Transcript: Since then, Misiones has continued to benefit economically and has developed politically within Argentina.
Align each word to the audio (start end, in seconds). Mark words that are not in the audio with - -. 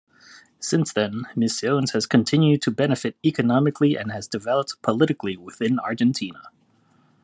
Since 0.59 0.93
then, 0.93 1.27
Misiones 1.35 1.93
has 1.93 2.07
continued 2.07 2.63
to 2.63 2.71
benefit 2.71 3.15
economically 3.23 3.95
and 3.95 4.11
has 4.11 4.27
developed 4.27 4.81
politically 4.81 5.37
within 5.37 5.77
Argentina. 5.79 6.47